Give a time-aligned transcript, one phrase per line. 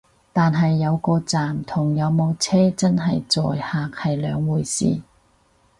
[0.33, 4.99] 但係有個站同有冇車真係載客係兩回事